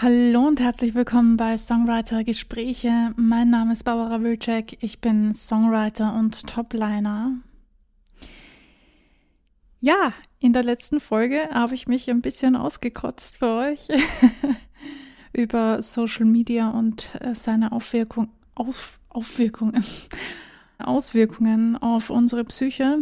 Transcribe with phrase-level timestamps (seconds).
[0.00, 3.12] Hallo und herzlich willkommen bei Songwriter Gespräche.
[3.16, 4.78] Mein Name ist Barbara Wilczek.
[4.80, 7.32] Ich bin Songwriter und Topliner.
[9.80, 13.88] Ja, in der letzten Folge habe ich mich ein bisschen ausgekotzt für euch
[15.32, 19.84] über Social Media und äh, seine Aufwirkung, Aus, Aufwirkungen,
[20.78, 22.98] Auswirkungen auf unsere Psyche.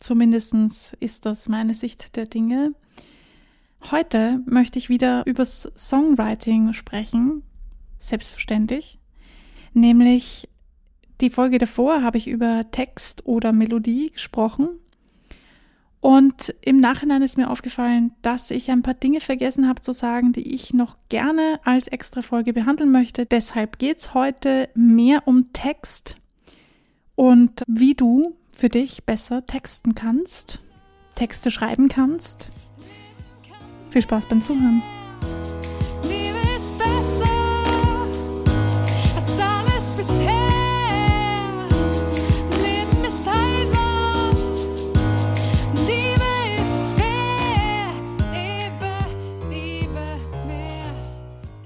[0.00, 2.74] Zumindest ist das meine Sicht der Dinge.
[3.90, 7.42] Heute möchte ich wieder übers Songwriting sprechen,
[7.98, 8.98] selbstverständlich.
[9.72, 10.48] Nämlich
[11.20, 14.68] die Folge davor habe ich über Text oder Melodie gesprochen.
[16.00, 20.32] Und im Nachhinein ist mir aufgefallen, dass ich ein paar Dinge vergessen habe zu sagen,
[20.32, 23.26] die ich noch gerne als extra Folge behandeln möchte.
[23.26, 26.16] Deshalb geht es heute mehr um Text
[27.16, 30.60] und wie du für dich besser texten kannst,
[31.16, 32.50] Texte schreiben kannst
[33.90, 34.82] viel Spaß beim Zuhören.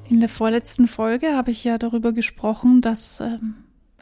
[0.09, 3.57] In der vorletzten Folge habe ich ja darüber gesprochen, dass ähm,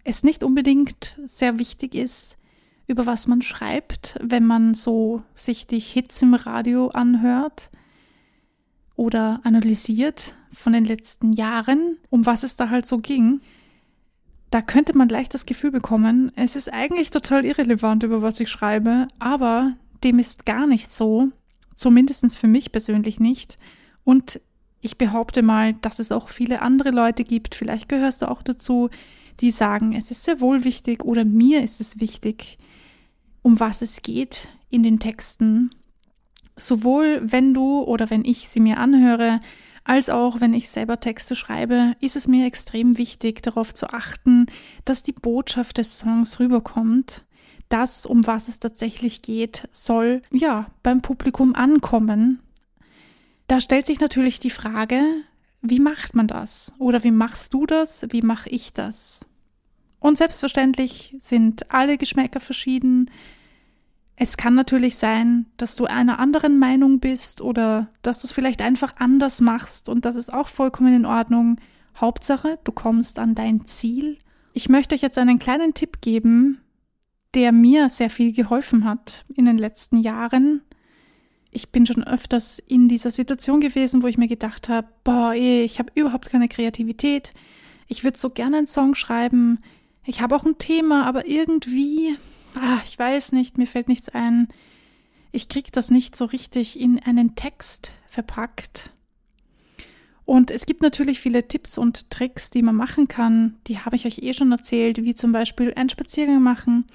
[0.04, 2.38] es nicht unbedingt sehr wichtig ist,
[2.86, 7.70] über was man schreibt, wenn man so sich die Hits im Radio anhört
[9.02, 13.40] oder analysiert von den letzten Jahren, um was es da halt so ging,
[14.50, 18.48] da könnte man leicht das Gefühl bekommen, es ist eigentlich total irrelevant, über was ich
[18.48, 21.30] schreibe, aber dem ist gar nicht so,
[21.74, 23.58] zumindest für mich persönlich nicht.
[24.04, 24.40] Und
[24.80, 28.88] ich behaupte mal, dass es auch viele andere Leute gibt, vielleicht gehörst du auch dazu,
[29.40, 32.56] die sagen, es ist sehr wohl wichtig oder mir ist es wichtig,
[33.40, 35.70] um was es geht in den Texten
[36.56, 39.40] sowohl wenn du oder wenn ich sie mir anhöre,
[39.84, 44.46] als auch wenn ich selber Texte schreibe, ist es mir extrem wichtig, darauf zu achten,
[44.84, 47.24] dass die Botschaft des Songs rüberkommt.
[47.68, 52.40] Das, um was es tatsächlich geht, soll ja beim Publikum ankommen.
[53.48, 55.02] Da stellt sich natürlich die Frage,
[55.62, 56.74] wie macht man das?
[56.78, 58.06] Oder wie machst du das?
[58.10, 59.20] Wie mache ich das?
[60.00, 63.10] Und selbstverständlich sind alle Geschmäcker verschieden.
[64.22, 68.62] Es kann natürlich sein, dass du einer anderen Meinung bist oder dass du es vielleicht
[68.62, 71.56] einfach anders machst und das ist auch vollkommen in Ordnung.
[71.96, 74.18] Hauptsache, du kommst an dein Ziel.
[74.52, 76.60] Ich möchte euch jetzt einen kleinen Tipp geben,
[77.34, 80.62] der mir sehr viel geholfen hat in den letzten Jahren.
[81.50, 85.64] Ich bin schon öfters in dieser Situation gewesen, wo ich mir gedacht habe, boah, ey,
[85.64, 87.34] ich habe überhaupt keine Kreativität.
[87.88, 89.58] Ich würde so gerne einen Song schreiben.
[90.04, 92.16] Ich habe auch ein Thema, aber irgendwie
[92.56, 94.48] ah, ich weiß nicht, mir fällt nichts ein.
[95.30, 98.92] Ich krieg das nicht so richtig in einen Text verpackt.
[100.24, 103.56] Und es gibt natürlich viele Tipps und Tricks, die man machen kann.
[103.66, 106.86] Die habe ich euch eh schon erzählt, wie zum Beispiel einen Spaziergang machen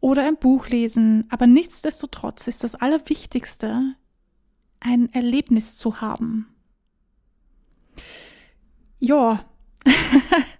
[0.00, 1.26] oder ein Buch lesen.
[1.30, 3.94] Aber nichtsdestotrotz ist das Allerwichtigste,
[4.80, 6.48] ein Erlebnis zu haben.
[8.98, 9.40] Ja,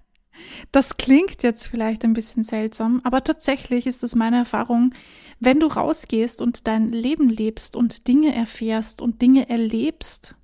[0.73, 4.95] Das klingt jetzt vielleicht ein bisschen seltsam, aber tatsächlich ist es meine Erfahrung,
[5.41, 10.35] wenn du rausgehst und dein Leben lebst und Dinge erfährst und Dinge erlebst,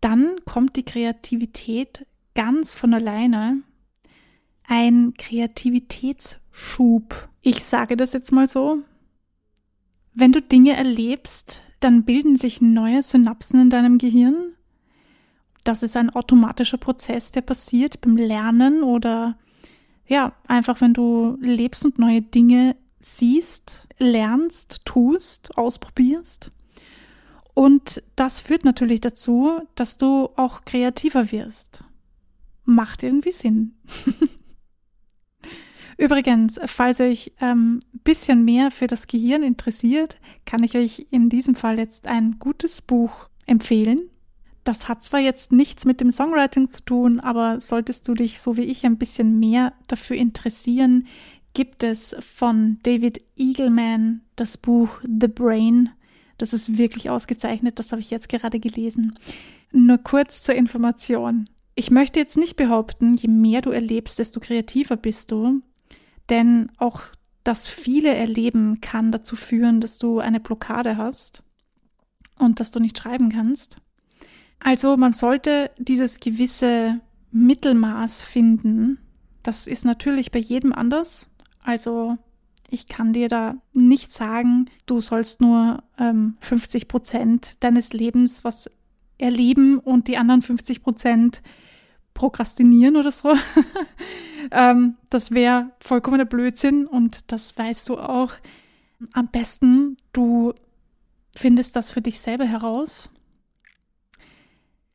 [0.00, 3.62] dann kommt die Kreativität ganz von alleine.
[4.66, 7.28] Ein Kreativitätsschub.
[7.42, 8.78] Ich sage das jetzt mal so.
[10.14, 14.54] Wenn du Dinge erlebst, dann bilden sich neue Synapsen in deinem Gehirn
[15.70, 19.38] das ist ein automatischer Prozess, der passiert beim Lernen oder
[20.04, 26.50] ja, einfach wenn du lebst und neue Dinge siehst, lernst, tust, ausprobierst.
[27.54, 31.84] Und das führt natürlich dazu, dass du auch kreativer wirst.
[32.64, 33.76] Macht irgendwie Sinn.
[35.98, 41.28] Übrigens, falls euch ein ähm, bisschen mehr für das Gehirn interessiert, kann ich euch in
[41.28, 44.10] diesem Fall jetzt ein gutes Buch empfehlen.
[44.64, 48.56] Das hat zwar jetzt nichts mit dem Songwriting zu tun, aber solltest du dich so
[48.56, 51.06] wie ich ein bisschen mehr dafür interessieren,
[51.54, 55.90] gibt es von David Eagleman das Buch The Brain.
[56.38, 59.18] Das ist wirklich ausgezeichnet, das habe ich jetzt gerade gelesen.
[59.72, 61.46] Nur kurz zur Information.
[61.74, 65.62] Ich möchte jetzt nicht behaupten, je mehr du erlebst, desto kreativer bist du,
[66.28, 67.02] denn auch
[67.44, 71.42] das viele Erleben kann dazu führen, dass du eine Blockade hast
[72.38, 73.78] und dass du nicht schreiben kannst.
[74.60, 77.00] Also man sollte dieses gewisse
[77.32, 78.98] Mittelmaß finden.
[79.42, 81.30] Das ist natürlich bei jedem anders.
[81.62, 82.18] Also
[82.68, 88.70] ich kann dir da nicht sagen, du sollst nur ähm, 50 Prozent deines Lebens, was
[89.18, 91.42] erleben und die anderen 50 Prozent
[92.14, 93.32] prokrastinieren oder so.
[94.52, 98.32] ähm, das wäre vollkommener Blödsinn und das weißt du auch.
[99.12, 100.52] Am besten, du
[101.34, 103.10] findest das für dich selber heraus.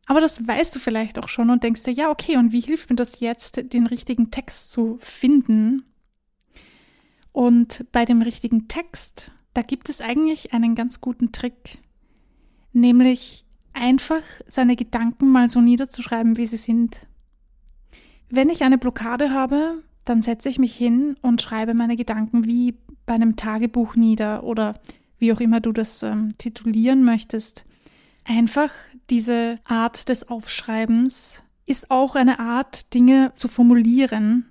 [0.06, 2.90] Aber das weißt du vielleicht auch schon und denkst dir, ja, okay, und wie hilft
[2.90, 5.84] mir das jetzt, den richtigen Text zu finden?
[7.31, 11.80] Und bei dem richtigen Text, da gibt es eigentlich einen ganz guten Trick,
[12.72, 17.08] nämlich einfach seine Gedanken mal so niederzuschreiben, wie sie sind.
[18.30, 22.78] Wenn ich eine Blockade habe, dann setze ich mich hin und schreibe meine Gedanken wie
[23.06, 24.80] bei einem Tagebuch nieder oder
[25.18, 27.66] wie auch immer du das ähm, titulieren möchtest.
[28.24, 28.72] Einfach
[29.10, 34.46] diese Art des Aufschreibens ist auch eine Art, Dinge zu formulieren.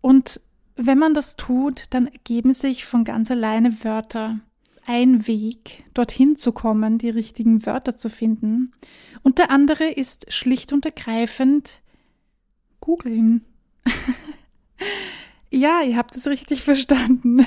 [0.00, 0.40] Und
[0.76, 4.40] wenn man das tut, dann ergeben sich von ganz alleine Wörter.
[4.84, 8.72] Ein Weg, dorthin zu kommen, die richtigen Wörter zu finden.
[9.22, 11.82] Und der andere ist schlicht und ergreifend
[12.80, 13.44] googeln.
[15.50, 17.46] ja, ihr habt es richtig verstanden.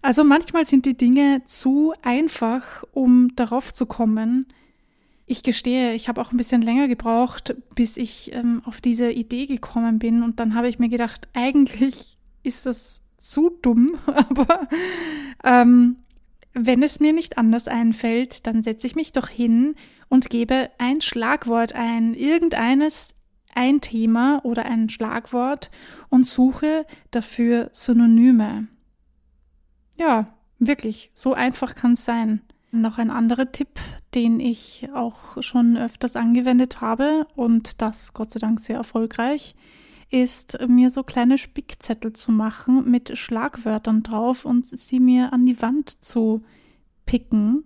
[0.00, 4.46] Also manchmal sind die Dinge zu einfach, um darauf zu kommen.
[5.32, 9.46] Ich gestehe, ich habe auch ein bisschen länger gebraucht, bis ich ähm, auf diese Idee
[9.46, 10.22] gekommen bin.
[10.22, 14.68] Und dann habe ich mir gedacht, eigentlich ist das zu dumm, aber
[15.42, 15.96] ähm,
[16.52, 19.74] wenn es mir nicht anders einfällt, dann setze ich mich doch hin
[20.10, 23.14] und gebe ein Schlagwort ein, irgendeines,
[23.54, 25.70] ein Thema oder ein Schlagwort
[26.10, 28.68] und suche dafür Synonyme.
[29.98, 32.42] Ja, wirklich, so einfach kann es sein.
[32.74, 33.78] Noch ein anderer Tipp,
[34.14, 39.54] den ich auch schon öfters angewendet habe und das Gott sei Dank sehr erfolgreich,
[40.10, 45.60] ist mir so kleine Spickzettel zu machen mit Schlagwörtern drauf und sie mir an die
[45.60, 46.44] Wand zu
[47.04, 47.64] picken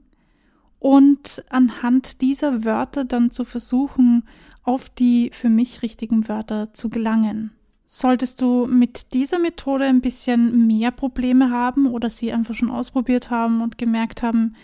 [0.81, 4.25] und anhand dieser Wörter dann zu versuchen,
[4.65, 7.53] auf die für mich richtigen Wörter zu gelangen.
[7.85, 13.31] Solltest du mit dieser Methode ein bisschen mehr Probleme haben oder sie einfach schon ausprobiert
[13.31, 14.57] haben und gemerkt haben,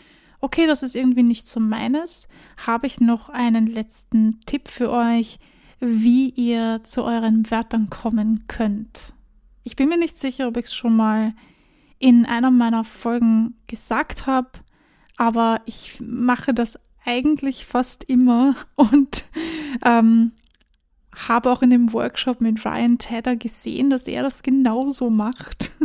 [0.42, 2.28] okay, das ist irgendwie nicht so meines,
[2.66, 5.38] habe ich noch einen letzten Tipp für euch,
[5.80, 9.14] wie ihr zu euren Wörtern kommen könnt.
[9.62, 11.32] Ich bin mir nicht sicher, ob ich es schon mal
[11.98, 14.50] in einer meiner Folgen gesagt habe,
[15.16, 19.24] aber ich mache das eigentlich fast immer und
[19.84, 20.32] ähm,
[21.14, 25.70] habe auch in dem Workshop mit Ryan Tedder gesehen, dass er das genauso macht.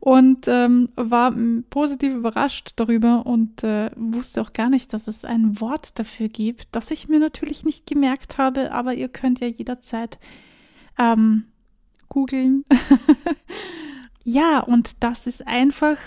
[0.00, 1.34] und ähm, war
[1.68, 6.68] positiv überrascht darüber und äh, wusste auch gar nicht, dass es ein Wort dafür gibt,
[6.72, 10.18] das ich mir natürlich nicht gemerkt habe, aber ihr könnt ja jederzeit
[10.98, 11.44] ähm,
[12.08, 12.64] googeln.
[14.24, 15.98] ja, und das ist einfach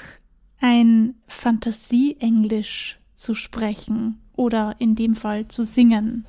[0.59, 6.25] ein Fantasie-Englisch zu sprechen oder in dem Fall zu singen.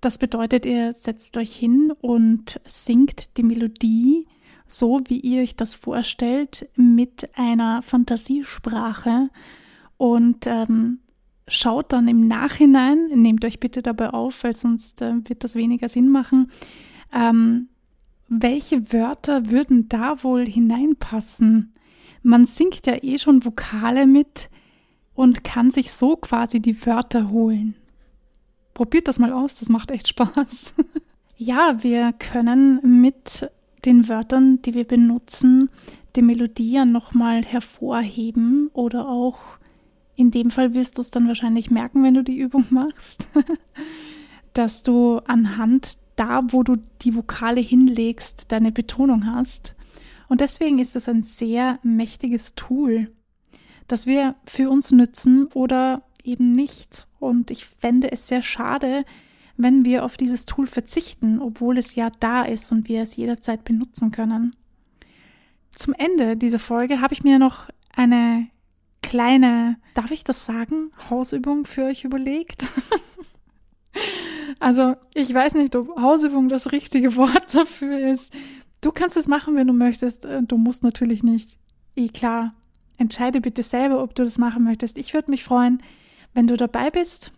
[0.00, 4.26] Das bedeutet, ihr setzt euch hin und singt die Melodie
[4.68, 9.30] so, wie ihr euch das vorstellt, mit einer Fantasiesprache
[9.96, 11.00] und ähm,
[11.48, 15.88] schaut dann im Nachhinein, nehmt euch bitte dabei auf, weil sonst äh, wird das weniger
[15.88, 16.50] Sinn machen,
[17.12, 17.68] ähm,
[18.28, 21.72] welche Wörter würden da wohl hineinpassen?
[22.22, 24.50] Man singt ja eh schon Vokale mit
[25.14, 27.74] und kann sich so quasi die Wörter holen.
[28.74, 30.74] Probiert das mal aus, das macht echt Spaß.
[31.36, 33.50] ja, wir können mit
[33.84, 35.70] den Wörtern, die wir benutzen,
[36.16, 39.38] die Melodie ja nochmal hervorheben oder auch
[40.16, 43.28] in dem Fall wirst du es dann wahrscheinlich merken, wenn du die Übung machst,
[44.52, 49.76] dass du anhand da, wo du die Vokale hinlegst, deine Betonung hast.
[50.28, 53.12] Und deswegen ist es ein sehr mächtiges Tool,
[53.86, 57.06] das wir für uns nützen oder eben nicht.
[57.20, 59.04] Und ich fände es sehr schade,
[59.58, 63.64] wenn wir auf dieses Tool verzichten, obwohl es ja da ist und wir es jederzeit
[63.64, 64.56] benutzen können.
[65.74, 68.46] Zum Ende dieser Folge habe ich mir noch eine
[69.02, 72.64] kleine, darf ich das sagen, Hausübung für euch überlegt.
[74.60, 78.34] also ich weiß nicht, ob Hausübung das richtige Wort dafür ist.
[78.80, 80.26] Du kannst es machen, wenn du möchtest.
[80.46, 81.58] Du musst natürlich nicht.
[81.96, 82.54] Eh klar.
[82.96, 84.98] Entscheide bitte selber, ob du das machen möchtest.
[84.98, 85.82] Ich würde mich freuen,
[86.34, 87.32] wenn du dabei bist.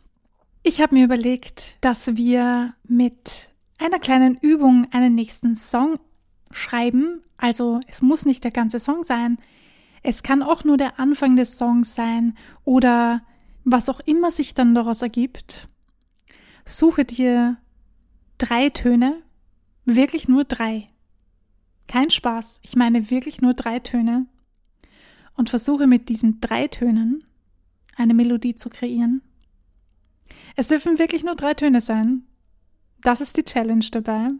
[0.62, 5.98] Ich habe mir überlegt, dass wir mit einer kleinen Übung einen nächsten Song
[6.50, 7.22] schreiben.
[7.38, 9.38] Also es muss nicht der ganze Song sein.
[10.02, 13.22] Es kann auch nur der Anfang des Songs sein oder
[13.64, 15.66] was auch immer sich dann daraus ergibt.
[16.66, 17.56] Suche dir
[18.36, 19.22] drei Töne,
[19.86, 20.88] wirklich nur drei.
[21.88, 24.26] Kein Spaß, ich meine wirklich nur drei Töne.
[25.36, 27.24] Und versuche mit diesen drei Tönen
[27.96, 29.22] eine Melodie zu kreieren.
[30.56, 32.22] Es dürfen wirklich nur drei Töne sein.
[33.02, 34.30] Das ist die Challenge dabei.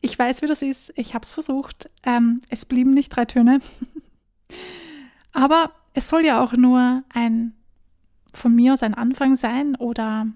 [0.00, 0.92] Ich weiß, wie das ist.
[0.96, 1.90] Ich habe es versucht.
[2.04, 3.60] Ähm, es blieben nicht drei Töne.
[5.32, 7.54] Aber es soll ja auch nur ein
[8.32, 10.26] von mir aus ein Anfang sein oder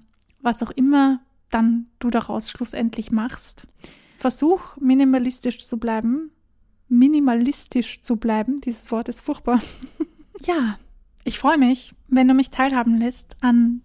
[0.40, 1.20] was auch immer
[1.50, 3.66] dann du daraus schlussendlich machst.
[4.16, 6.30] Versuch minimalistisch zu bleiben.
[6.88, 8.60] Minimalistisch zu bleiben.
[8.60, 9.60] Dieses Wort ist furchtbar.
[10.44, 10.78] ja,
[11.24, 13.82] ich freue mich, wenn du mich teilhaben lässt an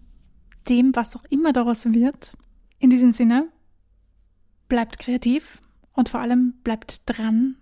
[0.68, 2.34] dem, was auch immer daraus wird.
[2.78, 3.48] In diesem Sinne,
[4.68, 5.60] bleibt kreativ
[5.92, 7.56] und vor allem bleibt dran.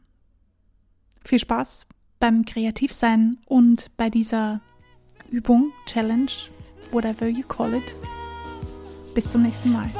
[1.24, 1.86] Viel Spaß
[2.18, 4.60] beim Kreativsein und bei dieser
[5.30, 6.30] Übung, Challenge,
[6.90, 7.94] whatever you call it.
[9.14, 9.90] Bis zum nächsten Mal.